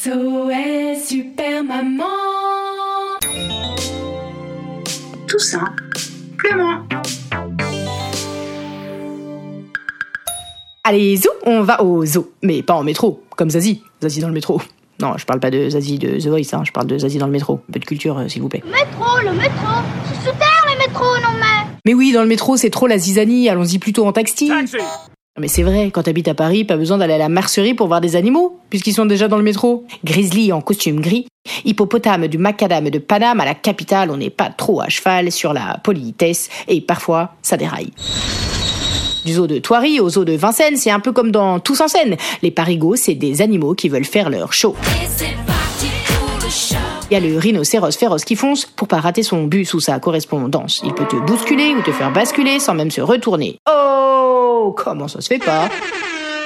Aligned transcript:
SOS 0.00 1.08
Super 1.08 1.64
Maman 1.64 2.04
Tout 5.26 5.38
ça, 5.40 5.58
Clément. 6.36 6.82
Allez, 10.84 11.16
zou, 11.16 11.30
on 11.44 11.62
va 11.62 11.82
au 11.82 12.06
zoo. 12.06 12.30
Mais 12.44 12.62
pas 12.62 12.74
en 12.74 12.84
métro, 12.84 13.24
comme 13.36 13.50
Zazie. 13.50 13.82
Zazie 14.00 14.20
dans 14.20 14.28
le 14.28 14.34
métro. 14.34 14.62
Non, 15.00 15.16
je 15.16 15.26
parle 15.26 15.40
pas 15.40 15.50
de 15.50 15.68
Zazie 15.68 15.98
de 15.98 16.20
The 16.20 16.28
Voice, 16.28 16.52
hein, 16.52 16.62
je 16.64 16.70
parle 16.70 16.86
de 16.86 16.96
Zazie 16.98 17.18
dans 17.18 17.26
le 17.26 17.32
métro. 17.32 17.60
Un 17.68 17.72
peu 17.72 17.80
de 17.80 17.84
culture, 17.84 18.18
euh, 18.18 18.28
s'il 18.28 18.42
vous 18.42 18.48
plaît. 18.48 18.62
Métro, 18.66 19.18
le 19.24 19.32
métro 19.32 19.66
C'est 20.06 20.30
sous 20.30 20.36
terre, 20.36 20.64
le 20.66 20.78
métro, 20.78 21.04
non 21.04 21.38
mais 21.40 21.70
Mais 21.84 21.94
oui, 21.94 22.12
dans 22.12 22.22
le 22.22 22.28
métro, 22.28 22.56
c'est 22.56 22.70
trop 22.70 22.86
la 22.86 22.98
zizanie, 22.98 23.48
allons-y 23.48 23.80
plutôt 23.80 24.06
en 24.06 24.12
taxi. 24.12 24.52
Mais 25.40 25.48
c'est 25.48 25.62
vrai, 25.62 25.90
quand 25.92 26.02
t'habites 26.02 26.28
à 26.28 26.34
Paris, 26.34 26.64
pas 26.64 26.76
besoin 26.76 26.98
d'aller 26.98 27.14
à 27.14 27.18
la 27.18 27.28
mercerie 27.28 27.74
pour 27.74 27.86
voir 27.86 28.00
des 28.00 28.16
animaux, 28.16 28.58
puisqu'ils 28.70 28.94
sont 28.94 29.06
déjà 29.06 29.28
dans 29.28 29.36
le 29.36 29.44
métro. 29.44 29.84
Grizzly 30.04 30.52
en 30.52 30.60
costume 30.60 31.00
gris, 31.00 31.26
hippopotame 31.64 32.26
du 32.26 32.38
macadam 32.38 32.90
de 32.90 32.98
Paname 32.98 33.40
à 33.40 33.44
la 33.44 33.54
capitale, 33.54 34.10
on 34.10 34.16
n'est 34.16 34.30
pas 34.30 34.50
trop 34.50 34.80
à 34.80 34.88
cheval 34.88 35.30
sur 35.30 35.52
la 35.52 35.78
politesse, 35.84 36.48
et 36.66 36.80
parfois, 36.80 37.34
ça 37.42 37.56
déraille. 37.56 37.92
Du 39.24 39.34
zoo 39.34 39.46
de 39.46 39.58
Thoiry 39.58 40.00
au 40.00 40.08
zoo 40.08 40.24
de 40.24 40.32
Vincennes, 40.32 40.76
c'est 40.76 40.90
un 40.90 41.00
peu 41.00 41.12
comme 41.12 41.30
dans 41.30 41.60
Tous 41.60 41.80
en 41.80 41.88
scène. 41.88 42.16
Les 42.42 42.50
parigots, 42.50 42.96
c'est 42.96 43.14
des 43.14 43.42
animaux 43.42 43.74
qui 43.74 43.88
veulent 43.88 44.04
faire 44.04 44.30
leur 44.30 44.52
show. 44.52 44.74
Il 47.10 47.14
y 47.14 47.16
a 47.16 47.20
le 47.20 47.38
rhinocéros 47.38 47.96
féroce 47.96 48.24
qui 48.24 48.36
fonce 48.36 48.64
pour 48.64 48.88
pas 48.88 49.00
rater 49.00 49.22
son 49.22 49.44
bus 49.44 49.72
ou 49.74 49.80
sa 49.80 49.98
correspondance. 49.98 50.80
Il 50.84 50.94
peut 50.94 51.06
te 51.06 51.16
bousculer 51.16 51.74
ou 51.74 51.82
te 51.82 51.92
faire 51.92 52.12
basculer 52.12 52.58
sans 52.58 52.74
même 52.74 52.90
se 52.90 53.00
retourner. 53.00 53.58
Oh, 53.68 54.07
comment 54.76 55.08
ça 55.08 55.20
se 55.20 55.28
fait 55.28 55.38
pas? 55.38 55.68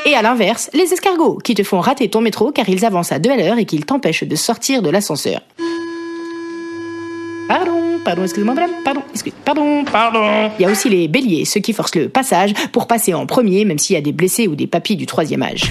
Et 0.05 0.14
à 0.14 0.22
l'inverse, 0.22 0.68
les 0.74 0.92
escargots 0.92 1.38
qui 1.38 1.55
te 1.55 1.62
font 1.62 1.80
rater 1.80 2.08
ton 2.08 2.20
métro 2.20 2.50
car 2.50 2.68
ils 2.68 2.84
avancent 2.84 3.12
à 3.12 3.18
deux 3.18 3.30
à 3.30 3.36
l'heure 3.36 3.58
et 3.58 3.64
qu'ils 3.64 3.84
t'empêchent 3.84 4.24
de 4.24 4.36
sortir 4.36 4.82
de 4.82 4.91
l'ascenseur. 4.91 5.41
Pardon, 7.48 8.00
pardon, 8.05 8.22
excusez-moi 8.22 8.55
madame, 8.55 8.70
pardon, 8.84 9.02
excuse, 9.12 9.33
pardon, 9.44 9.84
pardon. 9.84 10.50
Il 10.58 10.62
y 10.62 10.64
a 10.64 10.70
aussi 10.70 10.88
les 10.88 11.06
béliers, 11.06 11.44
ceux 11.44 11.60
qui 11.60 11.72
forcent 11.72 11.94
le 11.94 12.08
passage 12.08 12.52
pour 12.72 12.86
passer 12.86 13.14
en 13.14 13.27
premier 13.27 13.64
même 13.64 13.78
s'il 13.78 13.94
y 13.94 13.98
a 13.98 14.00
des 14.00 14.12
blessés 14.12 14.48
ou 14.48 14.55
des 14.55 14.66
papis 14.66 14.96
du 14.96 15.06
troisième 15.06 15.42
âge. 15.42 15.70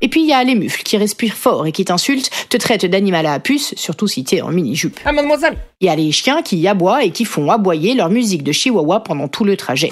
Et 0.00 0.08
puis 0.08 0.22
il 0.22 0.28
y 0.28 0.32
a 0.32 0.42
les 0.44 0.54
mufles 0.54 0.82
qui 0.82 0.96
respirent 0.96 1.34
fort 1.34 1.66
et 1.66 1.72
qui 1.72 1.84
t'insultent, 1.84 2.30
te 2.48 2.56
traitent 2.56 2.86
d'animal 2.86 3.26
à 3.26 3.38
puce, 3.40 3.74
surtout 3.76 4.06
si 4.06 4.24
t'es 4.24 4.40
en 4.40 4.50
mini-jupe. 4.50 4.98
Ah, 5.04 5.12
mademoiselle 5.12 5.56
Il 5.80 5.86
y 5.86 5.90
a 5.90 5.96
les 5.96 6.12
chiens 6.12 6.40
qui 6.42 6.66
aboient 6.68 7.04
et 7.04 7.10
qui 7.10 7.24
font 7.24 7.50
aboyer 7.50 7.94
leur 7.94 8.08
musique 8.08 8.44
de 8.44 8.52
chihuahua 8.52 9.00
pendant 9.00 9.28
tout 9.28 9.44
le 9.44 9.56
trajet. 9.56 9.90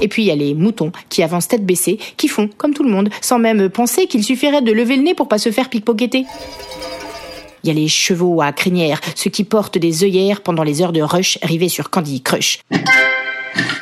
Et 0.00 0.08
puis 0.08 0.22
il 0.22 0.26
y 0.26 0.30
a 0.30 0.36
les 0.36 0.54
moutons 0.54 0.92
qui 1.08 1.22
avancent 1.22 1.48
tête 1.48 1.66
baissée, 1.66 1.98
qui 2.16 2.28
font 2.28 2.48
comme 2.56 2.74
tout 2.74 2.84
le 2.84 2.90
monde, 2.90 3.08
sans 3.20 3.38
même 3.38 3.68
penser 3.68 4.06
qu'il 4.06 4.24
suffirait 4.24 4.62
de 4.62 4.72
lever 4.72 4.96
le 4.96 5.02
nez 5.02 5.14
pour 5.14 5.28
pas 5.28 5.38
se 5.38 5.50
faire 5.50 5.68
pickpocketer. 5.68 6.24
Il 7.64 7.68
y 7.68 7.70
a 7.70 7.74
les 7.74 7.88
chevaux 7.88 8.40
à 8.40 8.52
crinière, 8.52 9.00
ceux 9.14 9.30
qui 9.30 9.44
portent 9.44 9.78
des 9.78 10.04
œillères 10.04 10.42
pendant 10.42 10.62
les 10.62 10.80
heures 10.80 10.92
de 10.92 11.02
rush 11.02 11.38
rivées 11.42 11.68
sur 11.68 11.90
Candy 11.90 12.22
Crush. 12.22 12.60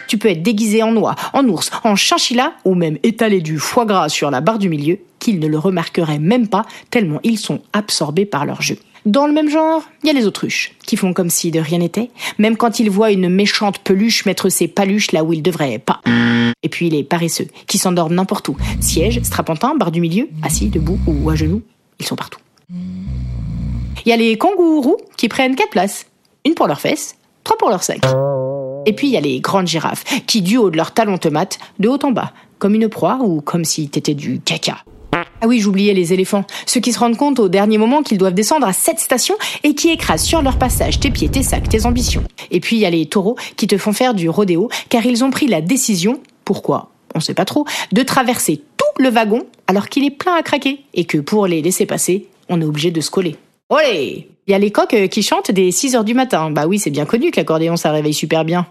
Tu 0.09 0.19
peux 0.19 0.29
être 0.29 0.43
déguisé 0.43 0.83
en 0.83 0.97
oie, 0.97 1.15
en 1.33 1.47
ours, 1.47 1.71
en 1.85 1.97
chinchilla 1.97 2.55
ou 2.65 2.75
même 2.75 2.99
étaler 3.03 3.41
du 3.41 3.59
foie 3.59 3.85
gras 3.85 4.09
sur 4.09 4.31
la 4.31 4.41
barre 4.41 4.59
du 4.59 4.69
milieu, 4.69 4.99
qu'ils 5.19 5.41
ne 5.41 5.47
le 5.47 5.59
remarqueraient 5.59 6.19
même 6.19 6.49
pas 6.49 6.65
tellement 6.91 7.21
ils 7.23 7.39
sont 7.39 7.61
absorbés 7.73 8.27
par 8.27 8.47
leur 8.47 8.63
jeu. 8.63 8.79
Dans 9.07 9.29
le 9.29 9.33
même 9.33 9.49
genre, 9.49 9.85
il 10.03 10.09
y 10.09 10.11
a 10.11 10.13
les 10.13 10.27
autruches, 10.27 10.73
qui 10.85 10.97
font 10.97 11.13
comme 11.13 11.31
si 11.31 11.53
de 11.53 11.61
rien 11.61 11.79
n'était, 11.79 12.11
même 12.39 12.57
quand 12.57 12.81
ils 12.81 12.91
voient 12.91 13.13
une 13.13 13.29
méchante 13.29 13.79
peluche 13.79 14.27
mettre 14.27 14.49
ses 14.49 14.67
paluches 14.67 15.13
là 15.13 15.23
où 15.23 15.33
ils 15.33 15.43
devraient 15.43 15.79
pas. 15.79 16.01
Et 16.65 16.69
puis 16.69 16.91
les 16.91 17.05
paresseux, 17.05 17.47
qui 17.69 17.79
s'endorment 17.79 18.17
n'importe 18.17 18.49
où. 18.49 18.57
Siège, 18.81 19.23
strapontin, 19.23 19.77
barre 19.77 19.93
du 19.93 20.01
milieu, 20.01 20.29
assis, 20.43 20.71
debout 20.71 20.99
ou 21.07 21.31
à 21.31 21.37
genoux, 21.37 21.63
ils 22.01 22.05
sont 22.05 22.17
partout. 22.17 22.41
Il 22.69 24.09
y 24.09 24.13
a 24.13 24.17
les 24.17 24.37
kangourous 24.37 24.97
qui 25.17 25.29
prennent 25.29 25.55
quatre 25.55 25.71
places. 25.71 26.07
Une 26.45 26.55
pour 26.55 26.67
leurs 26.67 26.81
fesses, 26.81 27.15
trois 27.45 27.57
pour 27.59 27.71
leur 27.71 27.85
sac. 27.85 28.01
Et 28.87 28.93
puis 28.93 29.07
il 29.07 29.13
y 29.13 29.17
a 29.17 29.21
les 29.21 29.39
grandes 29.39 29.69
girafes 29.69 30.03
qui, 30.27 30.43
du 30.43 30.57
haut 30.57 30.71
de 30.71 30.77
leurs 30.77 30.93
talons 30.93 31.19
te 31.19 31.29
matent, 31.29 31.59
de 31.79 31.89
haut 31.89 31.99
en 32.03 32.11
bas, 32.11 32.33
comme 32.59 32.75
une 32.75 32.89
proie 32.89 33.21
ou 33.23 33.41
comme 33.41 33.65
si 33.65 33.89
t'étais 33.89 34.15
du 34.15 34.41
caca. 34.41 34.79
Ah 35.43 35.49
oui, 35.49 35.61
j'oubliais 35.61 35.93
les 35.93 36.15
éléphants, 36.15 36.45
ceux 36.65 36.81
qui 36.81 36.93
se 36.93 36.99
rendent 36.99 37.19
compte 37.19 37.39
au 37.39 37.49
dernier 37.49 37.77
moment 37.77 38.03
qu'ils 38.03 38.17
doivent 38.17 38.35
descendre 38.35 38.67
à 38.67 38.73
cette 38.73 39.01
station 39.01 39.35
et 39.65 39.75
qui 39.75 39.91
écrasent 39.91 40.25
sur 40.25 40.41
leur 40.41 40.59
passage 40.59 40.99
tes 40.99 41.11
pieds, 41.11 41.29
tes 41.29 41.43
sacs, 41.43 41.69
tes 41.69 41.85
ambitions. 41.85 42.25
Et 42.51 42.61
puis 42.61 42.77
il 42.77 42.79
y 42.81 42.87
a 42.87 42.91
les 42.91 43.07
taureaux 43.07 43.37
qui 43.57 43.67
te 43.67 43.77
font 43.77 43.93
faire 43.93 44.15
du 44.15 44.31
rodéo 44.31 44.71
car 44.89 45.05
ils 45.05 45.25
ont 45.25 45.31
pris 45.31 45.47
la 45.47 45.61
décision, 45.61 46.21
pourquoi? 46.45 46.91
On 47.15 47.21
sait 47.21 47.35
pas 47.35 47.45
trop, 47.45 47.67
de 47.93 48.03
traverser 48.03 48.63
tout 48.79 49.03
le 49.03 49.11
wagon 49.11 49.43
alors 49.67 49.89
qu'il 49.89 50.05
est 50.05 50.11
plein 50.11 50.35
à 50.35 50.43
craquer 50.43 50.81
et 50.95 51.05
que 51.05 51.19
pour 51.19 51.47
les 51.47 51.61
laisser 51.61 51.85
passer, 51.85 52.29
on 52.49 52.61
est 52.61 52.65
obligé 52.65 52.91
de 52.91 53.01
se 53.03 53.11
coller. 53.11 53.37
Olé 53.69 54.29
Il 54.47 54.53
y 54.53 54.55
a 54.55 54.59
les 54.59 54.71
coqs 54.71 54.95
euh, 54.95 55.07
qui 55.07 55.23
chantent 55.23 55.51
dès 55.51 55.71
6 55.71 55.97
heures 55.97 56.05
du 56.05 56.15
matin. 56.15 56.51
Bah 56.51 56.67
oui, 56.67 56.79
c'est 56.79 56.91
bien 56.91 57.05
connu 57.05 57.31
que 57.31 57.41
l'accordéon 57.41 57.77
ça 57.77 57.91
réveille 57.91 58.15
super 58.15 58.45
bien. 58.45 58.67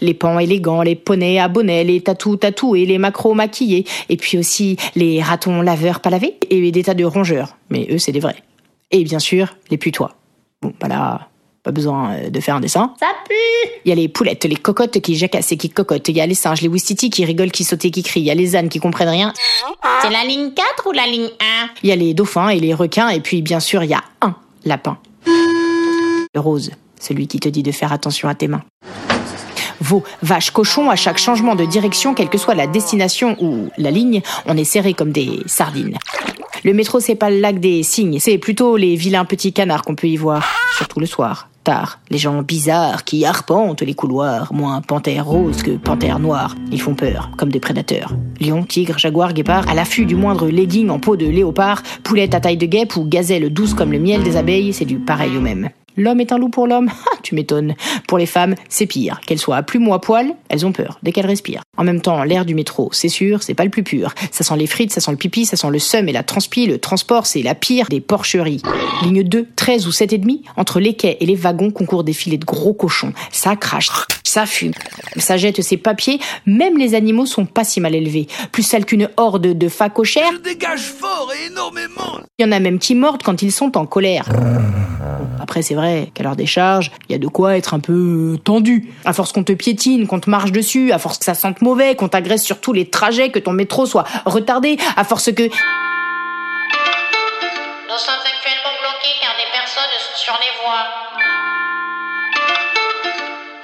Les 0.00 0.14
pans 0.14 0.38
élégants, 0.38 0.82
les 0.82 0.96
poneys 0.96 1.38
à 1.38 1.48
bonnet, 1.48 1.84
les 1.84 2.00
tatous 2.00 2.38
tatoués, 2.38 2.86
les 2.86 2.98
macros 2.98 3.34
maquillés, 3.34 3.84
et 4.08 4.16
puis 4.16 4.38
aussi 4.38 4.76
les 4.94 5.22
ratons 5.22 5.62
laveurs 5.62 6.00
pas 6.00 6.10
lavés, 6.10 6.36
et 6.50 6.70
des 6.70 6.82
tas 6.82 6.94
de 6.94 7.04
rongeurs, 7.04 7.56
mais 7.70 7.86
eux 7.90 7.98
c'est 7.98 8.12
des 8.12 8.20
vrais. 8.20 8.42
Et 8.90 9.04
bien 9.04 9.18
sûr, 9.18 9.56
les 9.70 9.78
putois. 9.78 10.16
Bon, 10.62 10.72
bah 10.80 10.88
là, 10.88 11.28
pas 11.62 11.70
besoin 11.70 12.12
euh, 12.12 12.30
de 12.30 12.40
faire 12.40 12.56
un 12.56 12.60
dessin. 12.60 12.94
Ça 12.98 13.06
pue 13.28 13.70
Il 13.84 13.88
y 13.88 13.92
a 13.92 13.94
les 13.94 14.08
poulettes, 14.08 14.44
les 14.44 14.56
cocottes 14.56 15.00
qui 15.00 15.16
jacassent 15.16 15.52
et 15.52 15.56
qui 15.56 15.70
cocotent, 15.70 16.08
il 16.08 16.16
y 16.16 16.20
a 16.20 16.26
les 16.26 16.34
singes, 16.34 16.60
les 16.60 16.68
ouistiti 16.68 17.10
qui 17.10 17.24
rigolent, 17.24 17.50
qui 17.50 17.64
sautent 17.64 17.84
et 17.84 17.90
qui 17.90 18.02
crient, 18.02 18.20
il 18.20 18.26
y 18.26 18.30
a 18.30 18.34
les 18.34 18.56
ânes 18.56 18.68
qui 18.68 18.80
comprennent 18.80 19.08
rien, 19.08 19.32
C'est 20.02 20.10
la 20.10 20.24
ligne 20.24 20.52
4 20.52 20.88
ou 20.88 20.92
la 20.92 21.06
ligne 21.06 21.28
1 21.40 21.68
il 21.82 21.88
y 21.88 21.92
a 21.92 21.96
les 21.96 22.14
dauphins 22.14 22.48
et 22.48 22.58
les 22.60 22.74
requins, 22.74 23.08
et 23.08 23.20
puis 23.20 23.42
bien 23.42 23.60
sûr, 23.60 23.82
il 23.84 23.90
y 23.90 23.94
a 23.94 24.02
un 24.20 24.34
lapin. 24.64 24.98
Le 26.34 26.40
rose, 26.40 26.70
celui 27.00 27.26
qui 27.26 27.40
te 27.40 27.48
dit 27.48 27.62
de 27.62 27.72
faire 27.72 27.92
attention 27.92 28.28
à 28.28 28.34
tes 28.34 28.48
mains. 28.48 28.62
Veau, 29.80 30.02
vache, 30.22 30.50
cochon, 30.50 30.90
à 30.90 30.96
chaque 30.96 31.18
changement 31.18 31.54
de 31.54 31.64
direction, 31.64 32.14
quelle 32.14 32.28
que 32.28 32.38
soit 32.38 32.54
la 32.54 32.66
destination 32.66 33.36
ou 33.40 33.68
la 33.78 33.90
ligne, 33.90 34.22
on 34.46 34.56
est 34.56 34.64
serré 34.64 34.94
comme 34.94 35.12
des 35.12 35.40
sardines. 35.46 35.96
Le 36.64 36.74
métro, 36.74 37.00
c'est 37.00 37.14
pas 37.14 37.30
le 37.30 37.40
lac 37.40 37.58
des 37.58 37.82
cygnes, 37.82 38.18
c'est 38.20 38.36
plutôt 38.36 38.76
les 38.76 38.94
vilains 38.94 39.24
petits 39.24 39.52
canards 39.52 39.82
qu'on 39.82 39.94
peut 39.94 40.08
y 40.08 40.16
voir, 40.16 40.46
surtout 40.76 41.00
le 41.00 41.06
soir, 41.06 41.48
tard. 41.64 42.00
Les 42.10 42.18
gens 42.18 42.42
bizarres 42.42 43.04
qui 43.04 43.24
arpentent 43.24 43.80
les 43.80 43.94
couloirs, 43.94 44.52
moins 44.52 44.82
panthère 44.82 45.24
rose 45.24 45.62
que 45.62 45.70
panthère 45.70 46.18
noire. 46.18 46.54
Ils 46.70 46.82
font 46.82 46.94
peur, 46.94 47.30
comme 47.38 47.50
des 47.50 47.60
prédateurs. 47.60 48.12
Lion, 48.40 48.62
tigre, 48.64 48.98
jaguar, 48.98 49.32
guépard, 49.32 49.68
à 49.70 49.74
l'affût 49.74 50.04
du 50.04 50.16
moindre 50.16 50.48
legging 50.48 50.90
en 50.90 50.98
peau 50.98 51.16
de 51.16 51.26
léopard, 51.26 51.82
poulette 52.02 52.34
à 52.34 52.40
taille 52.40 52.58
de 52.58 52.66
guêpe 52.66 52.96
ou 52.96 53.04
gazelle 53.04 53.50
douce 53.50 53.72
comme 53.72 53.92
le 53.92 53.98
miel 53.98 54.22
des 54.22 54.36
abeilles, 54.36 54.74
c'est 54.74 54.84
du 54.84 54.98
pareil 54.98 55.36
au 55.38 55.40
même. 55.40 55.70
L'homme 55.96 56.20
est 56.20 56.32
un 56.32 56.38
loup 56.38 56.48
pour 56.48 56.66
l'homme 56.66 56.88
Ah, 57.12 57.16
Tu 57.22 57.34
m'étonnes. 57.34 57.74
Pour 58.10 58.18
les 58.18 58.26
femmes, 58.26 58.56
c'est 58.68 58.86
pire. 58.86 59.20
Qu'elles 59.24 59.38
soient 59.38 59.56
à 59.56 59.62
plume 59.62 59.86
ou 59.86 59.94
à 59.94 60.00
poil, 60.00 60.34
elles 60.48 60.66
ont 60.66 60.72
peur 60.72 60.98
dès 61.04 61.12
qu'elles 61.12 61.28
respirent. 61.28 61.60
En 61.76 61.84
même 61.84 62.00
temps, 62.00 62.24
l'air 62.24 62.44
du 62.44 62.56
métro, 62.56 62.88
c'est 62.90 63.08
sûr, 63.08 63.44
c'est 63.44 63.54
pas 63.54 63.62
le 63.62 63.70
plus 63.70 63.84
pur. 63.84 64.16
Ça 64.32 64.42
sent 64.42 64.56
les 64.56 64.66
frites, 64.66 64.92
ça 64.92 65.00
sent 65.00 65.12
le 65.12 65.16
pipi, 65.16 65.46
ça 65.46 65.56
sent 65.56 65.70
le 65.70 65.78
seum 65.78 66.08
et 66.08 66.12
la 66.12 66.24
transpi. 66.24 66.66
Le 66.66 66.78
transport, 66.78 67.26
c'est 67.26 67.42
la 67.42 67.54
pire 67.54 67.86
des 67.88 68.00
porcheries. 68.00 68.62
Ligne 69.04 69.22
2, 69.22 69.46
13 69.54 69.86
ou 69.86 69.92
7 69.92 70.12
et 70.12 70.18
demi, 70.18 70.42
entre 70.56 70.80
les 70.80 70.94
quais 70.94 71.18
et 71.20 71.24
les 71.24 71.36
wagons 71.36 71.70
concourent 71.70 72.02
des 72.02 72.12
filets 72.12 72.36
de 72.36 72.44
gros 72.44 72.74
cochons. 72.74 73.12
Ça 73.30 73.54
crache, 73.54 73.90
ça 74.24 74.44
fume, 74.44 74.72
ça 75.16 75.36
jette 75.36 75.62
ses 75.62 75.76
papiers. 75.76 76.18
Même 76.46 76.78
les 76.78 76.96
animaux 76.96 77.26
sont 77.26 77.46
pas 77.46 77.62
si 77.62 77.80
mal 77.80 77.94
élevés. 77.94 78.26
Plus 78.50 78.64
sales 78.64 78.86
qu'une 78.86 79.08
horde 79.18 79.56
de 79.56 79.68
facochères. 79.68 80.40
Dégage 80.42 80.80
fort 80.80 81.30
et 81.32 81.46
énormément 81.46 82.18
Il 82.40 82.44
y 82.44 82.48
en 82.48 82.50
a 82.50 82.58
même 82.58 82.80
qui 82.80 82.96
mordent 82.96 83.22
quand 83.22 83.40
ils 83.40 83.52
sont 83.52 83.78
en 83.78 83.86
colère. 83.86 84.24
Après, 85.40 85.62
c'est 85.62 85.74
vrai 85.74 86.10
qu'à 86.14 86.22
leur 86.22 86.36
décharge, 86.36 86.90
il 87.08 87.12
y 87.12 87.14
a 87.14 87.18
de 87.18 87.26
quoi 87.26 87.56
être 87.56 87.72
un 87.72 87.80
peu 87.80 88.34
euh, 88.34 88.36
tendu. 88.36 88.92
À 89.06 89.14
force 89.14 89.32
qu'on 89.32 89.42
te 89.42 89.52
piétine, 89.52 90.06
qu'on 90.06 90.20
te 90.20 90.28
marche 90.28 90.52
dessus, 90.52 90.92
à 90.92 90.98
force 90.98 91.18
que 91.18 91.24
ça 91.24 91.32
sente 91.34 91.62
mauvais, 91.62 91.96
qu'on 91.96 92.08
t'agresse 92.08 92.44
sur 92.44 92.60
tous 92.60 92.74
les 92.74 92.90
trajets, 92.90 93.30
que 93.30 93.38
ton 93.38 93.52
métro 93.52 93.86
soit 93.86 94.04
retardé, 94.26 94.76
à 94.96 95.04
force 95.04 95.32
que... 95.32 95.44
Nous 95.44 95.50
sommes 97.96 98.20
actuellement 98.20 98.76
bloqués 98.84 99.16
car 99.22 99.32
des 99.36 99.50
personnes 99.50 99.90
sont 99.98 100.18
sur 100.18 100.38
les 100.40 100.52
voies. 100.62 100.86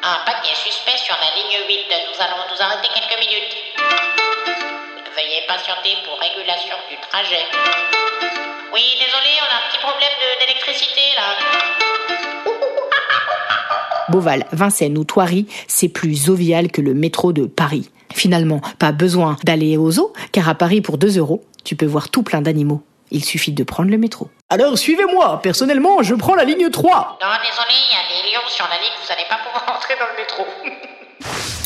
Un 0.02 0.24
paquet 0.24 0.54
suspect 0.54 0.96
sur 0.96 1.16
la 1.20 1.34
ligne 1.36 1.60
8. 1.68 1.76
Nous 2.08 2.20
allons 2.24 2.42
nous 2.50 2.62
arrêter 2.62 2.88
quelques 2.94 3.20
minutes. 3.20 3.52
Veuillez 5.14 5.42
patienter 5.46 5.96
pour 6.06 6.18
régulation 6.20 6.76
du 6.88 6.96
trajet. 7.10 7.44
Oui, 8.72 8.82
désolé, 9.00 9.32
on 9.40 9.48
a 9.48 9.56
un 9.56 9.70
petit 9.70 9.78
problème 9.78 9.95
Beauval, 14.10 14.46
Vincennes 14.52 14.98
ou 14.98 15.04
Thoiry, 15.04 15.46
c'est 15.66 15.88
plus 15.88 16.24
jovial 16.26 16.70
que 16.70 16.80
le 16.80 16.94
métro 16.94 17.32
de 17.32 17.46
Paris. 17.46 17.90
Finalement, 18.14 18.60
pas 18.78 18.92
besoin 18.92 19.36
d'aller 19.44 19.76
au 19.76 19.90
zoo, 19.90 20.12
car 20.32 20.48
à 20.48 20.54
Paris, 20.54 20.80
pour 20.80 20.98
2 20.98 21.18
euros, 21.18 21.44
tu 21.64 21.76
peux 21.76 21.86
voir 21.86 22.08
tout 22.08 22.22
plein 22.22 22.40
d'animaux. 22.40 22.82
Il 23.10 23.24
suffit 23.24 23.52
de 23.52 23.64
prendre 23.64 23.90
le 23.90 23.98
métro. 23.98 24.28
Alors 24.48 24.78
suivez-moi, 24.78 25.40
personnellement, 25.42 26.02
je 26.02 26.14
prends 26.14 26.34
la 26.34 26.44
ligne 26.44 26.70
3. 26.70 27.18
Non, 27.20 27.28
désolé, 27.42 27.74
il 27.88 27.92
y 27.92 28.20
a 28.20 28.22
des 28.22 28.30
lions 28.30 28.48
sur 28.48 28.66
la 28.68 28.76
ligne, 28.76 28.92
vous 29.04 29.12
allez 29.12 29.24
pas 29.28 29.38
pouvoir 29.44 29.76
entrer 29.76 29.94
dans 29.98 30.06
le 30.06 30.16
métro. 30.20 30.44